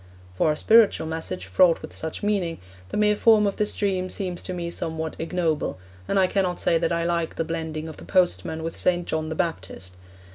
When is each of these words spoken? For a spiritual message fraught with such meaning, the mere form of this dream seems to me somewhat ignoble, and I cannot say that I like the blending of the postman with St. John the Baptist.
For 0.33 0.51
a 0.51 0.55
spiritual 0.57 1.05
message 1.05 1.45
fraught 1.45 1.83
with 1.83 1.95
such 1.95 2.23
meaning, 2.23 2.57
the 2.89 2.97
mere 2.97 3.15
form 3.15 3.45
of 3.45 3.57
this 3.57 3.75
dream 3.75 4.09
seems 4.09 4.41
to 4.41 4.51
me 4.51 4.71
somewhat 4.71 5.15
ignoble, 5.19 5.77
and 6.07 6.17
I 6.17 6.25
cannot 6.25 6.59
say 6.59 6.79
that 6.79 6.91
I 6.91 7.03
like 7.05 7.35
the 7.35 7.45
blending 7.45 7.87
of 7.87 7.97
the 7.97 8.03
postman 8.05 8.63
with 8.63 8.75
St. 8.75 9.05
John 9.05 9.29
the 9.29 9.35
Baptist. 9.35 9.93